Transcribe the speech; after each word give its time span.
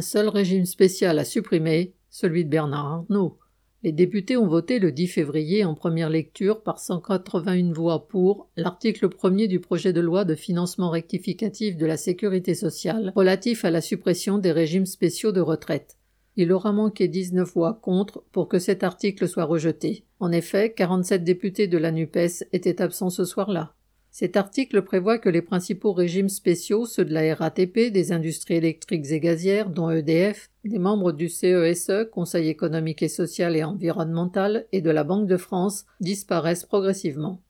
Seul 0.00 0.28
régime 0.28 0.66
spécial 0.66 1.18
à 1.18 1.24
supprimer, 1.24 1.94
celui 2.10 2.44
de 2.44 2.50
Bernard 2.50 2.86
Arnault. 2.86 3.38
Les 3.82 3.92
députés 3.92 4.36
ont 4.36 4.48
voté 4.48 4.78
le 4.78 4.90
10 4.90 5.06
février 5.06 5.64
en 5.64 5.74
première 5.74 6.10
lecture 6.10 6.62
par 6.62 6.80
181 6.80 7.72
voix 7.72 8.08
pour 8.08 8.48
l'article 8.56 9.08
1er 9.08 9.46
du 9.46 9.60
projet 9.60 9.92
de 9.92 10.00
loi 10.00 10.24
de 10.24 10.34
financement 10.34 10.90
rectificatif 10.90 11.76
de 11.76 11.86
la 11.86 11.96
sécurité 11.96 12.54
sociale 12.54 13.12
relatif 13.14 13.64
à 13.64 13.70
la 13.70 13.80
suppression 13.80 14.38
des 14.38 14.50
régimes 14.50 14.86
spéciaux 14.86 15.30
de 15.30 15.40
retraite. 15.40 15.98
Il 16.36 16.52
aura 16.52 16.72
manqué 16.72 17.08
19 17.08 17.52
voix 17.54 17.78
contre 17.80 18.24
pour 18.32 18.48
que 18.48 18.58
cet 18.58 18.82
article 18.82 19.28
soit 19.28 19.44
rejeté. 19.44 20.04
En 20.20 20.32
effet, 20.32 20.72
47 20.72 21.22
députés 21.22 21.68
de 21.68 21.78
la 21.78 21.92
NUPES 21.92 22.44
étaient 22.52 22.82
absents 22.82 23.10
ce 23.10 23.24
soir-là. 23.24 23.74
Cet 24.18 24.38
article 24.38 24.80
prévoit 24.80 25.18
que 25.18 25.28
les 25.28 25.42
principaux 25.42 25.92
régimes 25.92 26.30
spéciaux, 26.30 26.86
ceux 26.86 27.04
de 27.04 27.12
la 27.12 27.34
RATP, 27.34 27.92
des 27.92 28.12
industries 28.12 28.54
électriques 28.54 29.10
et 29.10 29.20
gazières, 29.20 29.68
dont 29.68 29.90
EDF, 29.90 30.48
des 30.64 30.78
membres 30.78 31.12
du 31.12 31.28
CESE, 31.28 31.90
e, 31.90 32.04
Conseil 32.04 32.48
économique 32.48 33.02
et 33.02 33.08
social 33.08 33.54
et 33.56 33.62
environnemental, 33.62 34.64
et 34.72 34.80
de 34.80 34.88
la 34.88 35.04
Banque 35.04 35.26
de 35.26 35.36
France, 35.36 35.84
disparaissent 36.00 36.64
progressivement. 36.64 37.42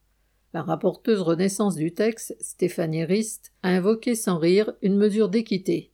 La 0.54 0.62
rapporteuse 0.62 1.20
renaissance 1.20 1.76
du 1.76 1.92
texte, 1.92 2.36
Stéphanie 2.40 3.04
Rist, 3.04 3.52
a 3.62 3.68
invoqué 3.68 4.16
sans 4.16 4.38
rire 4.38 4.72
une 4.82 4.96
mesure 4.96 5.28
d'équité. 5.28 5.92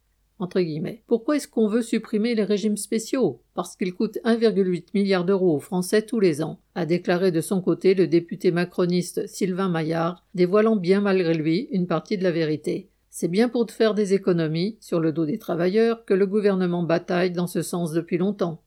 Pourquoi 1.07 1.37
est-ce 1.37 1.49
qu'on 1.49 1.69
veut 1.69 1.83
supprimer 1.83 2.35
les 2.35 2.45
régimes 2.45 2.77
spéciaux? 2.77 3.43
Parce 3.55 3.77
qu'ils 3.77 3.95
coûtent 3.95 4.19
1,8 4.25 4.87
milliard 4.95 5.25
d'euros 5.25 5.57
aux 5.57 5.61
Français 5.61 6.03
tous 6.03 6.21
les 6.21 6.43
ans, 6.43 6.61
a 6.75 6.87
déclaré 6.87 7.31
de 7.31 7.41
son 7.41 7.61
côté 7.61 7.95
le 7.95 8.07
député 8.07 8.51
macroniste 8.51 9.27
Sylvain 9.27 9.69
Maillard, 9.69 10.25
dévoilant 10.35 10.77
bien 10.77 11.01
malgré 11.01 11.35
lui 11.35 11.69
une 11.71 11.87
partie 11.87 12.19
de 12.19 12.25
la 12.25 12.33
vérité. 12.33 12.91
C'est 13.11 13.29
bien 13.29 13.51
pour 13.51 13.71
faire 13.71 13.95
des 13.95 14.15
économies, 14.15 14.79
sur 14.81 14.99
le 14.99 15.13
dos 15.13 15.27
des 15.27 15.39
travailleurs, 15.39 16.05
que 16.07 16.15
le 16.15 16.27
gouvernement 16.27 16.83
bataille 16.83 17.31
dans 17.31 17.47
ce 17.47 17.61
sens 17.61 17.93
depuis 17.93 18.17
longtemps. 18.17 18.63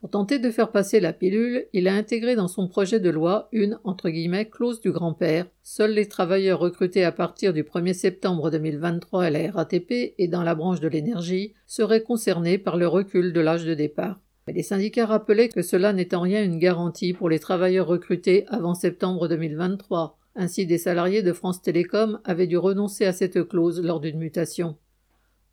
Pour 0.00 0.08
tenter 0.08 0.38
de 0.38 0.50
faire 0.50 0.70
passer 0.70 0.98
la 0.98 1.12
pilule, 1.12 1.66
il 1.74 1.86
a 1.86 1.92
intégré 1.92 2.34
dans 2.34 2.48
son 2.48 2.68
projet 2.68 3.00
de 3.00 3.10
loi 3.10 3.50
une 3.52 3.78
entre 3.84 4.08
guillemets 4.08 4.48
clause 4.48 4.80
du 4.80 4.92
grand-père. 4.92 5.44
Seuls 5.62 5.92
les 5.92 6.08
travailleurs 6.08 6.58
recrutés 6.58 7.04
à 7.04 7.12
partir 7.12 7.52
du 7.52 7.64
1er 7.64 7.92
septembre 7.92 8.50
2023 8.50 9.24
à 9.24 9.30
la 9.30 9.50
RATP 9.50 10.14
et 10.16 10.26
dans 10.26 10.42
la 10.42 10.54
branche 10.54 10.80
de 10.80 10.88
l'énergie 10.88 11.52
seraient 11.66 12.02
concernés 12.02 12.56
par 12.56 12.78
le 12.78 12.88
recul 12.88 13.34
de 13.34 13.40
l'âge 13.40 13.66
de 13.66 13.74
départ. 13.74 14.22
Mais 14.46 14.54
les 14.54 14.62
syndicats 14.62 15.04
rappelaient 15.04 15.50
que 15.50 15.60
cela 15.60 15.92
n'est 15.92 16.14
en 16.14 16.22
rien 16.22 16.42
une 16.42 16.58
garantie 16.58 17.12
pour 17.12 17.28
les 17.28 17.38
travailleurs 17.38 17.86
recrutés 17.86 18.46
avant 18.48 18.74
septembre 18.74 19.28
2023. 19.28 20.18
Ainsi, 20.34 20.64
des 20.64 20.78
salariés 20.78 21.22
de 21.22 21.34
France 21.34 21.60
Télécom 21.60 22.20
avaient 22.24 22.46
dû 22.46 22.56
renoncer 22.56 23.04
à 23.04 23.12
cette 23.12 23.46
clause 23.46 23.82
lors 23.82 24.00
d'une 24.00 24.18
mutation. 24.18 24.78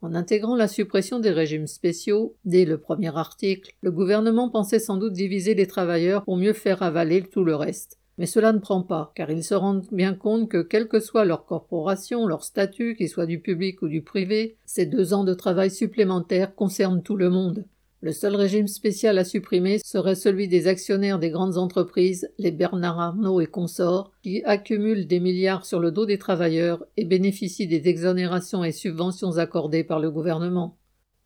En 0.02 0.14
intégrant 0.14 0.56
la 0.56 0.68
suppression 0.68 1.20
des 1.20 1.32
régimes 1.32 1.66
spéciaux, 1.66 2.36
dès 2.46 2.66
le 2.66 2.78
premier 2.78 3.16
article, 3.18 3.74
le 3.82 3.92
gouvernement 3.92 4.50
pensait 4.50 4.80
sans 4.80 4.98
doute 4.98 5.14
diviser 5.14 5.56
les 5.56 5.66
travailleurs 5.66 6.24
pour 6.24 6.38
mieux 6.38 6.54
faire 6.54 6.84
avaler 6.84 7.24
tout 7.24 7.44
le 7.44 7.56
reste. 7.56 7.98
Mais 8.20 8.28
cela 8.28 8.54
ne 8.54 8.60
prend 8.60 8.84
pas, 8.84 9.12
car 9.16 9.30
ils 9.32 9.44
se 9.44 9.54
rendent 9.54 9.88
bien 9.92 10.14
compte 10.14 10.50
que 10.50 10.62
quelle 10.62 10.88
que 10.88 11.00
soit 11.00 11.26
leur 11.26 11.46
corporation, 11.46 12.28
leur 12.28 12.44
statut, 12.44 12.96
qu'il 12.96 13.10
soit 13.10 13.26
du 13.26 13.40
public 13.40 13.82
ou 13.82 13.88
du 13.88 14.02
privé, 14.02 14.58
ces 14.66 14.86
deux 14.86 15.14
ans 15.14 15.24
de 15.24 15.34
travail 15.34 15.72
supplémentaires 15.72 16.56
concernent 16.56 17.04
tout 17.04 17.16
le 17.16 17.30
monde. 17.30 17.66
Le 18.02 18.12
seul 18.12 18.36
régime 18.36 18.68
spécial 18.68 19.18
à 19.18 19.24
supprimer 19.24 19.80
serait 19.84 20.14
celui 20.14 20.48
des 20.48 20.68
actionnaires 20.68 21.18
des 21.18 21.32
grandes 21.32 21.58
entreprises, 21.58 22.30
les 22.38 22.52
Bernard 22.52 23.00
Arnault 23.00 23.42
et 23.42 23.48
consorts, 23.48 24.12
qui 24.22 24.44
accumulent 24.44 25.08
des 25.08 25.20
milliards 25.20 25.66
sur 25.66 25.80
le 25.80 25.92
dos 25.92 26.06
des 26.06 26.20
travailleurs 26.20 26.86
et 26.96 27.06
bénéficient 27.06 27.66
des 27.66 27.88
exonérations 27.88 28.64
et 28.64 28.72
subventions 28.72 29.38
accordées 29.38 29.84
par 29.84 30.00
le 30.00 30.12
gouvernement. 30.12 30.78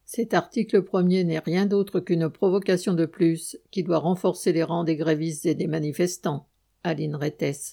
Cet 0.06 0.34
article 0.34 0.84
premier 0.84 1.26
n'est 1.26 1.40
rien 1.40 1.66
d'autre 1.66 2.00
qu'une 2.00 2.30
provocation 2.30 2.94
de 2.94 3.06
plus 3.06 3.58
qui 3.70 3.84
doit 3.84 4.00
renforcer 4.00 4.54
les 4.54 4.64
rangs 4.64 4.86
des 4.86 4.96
grévistes 4.96 5.46
et 5.46 5.56
des 5.56 5.68
manifestants. 5.68 6.48
Aline 6.84 7.16
Rettes. 7.16 7.70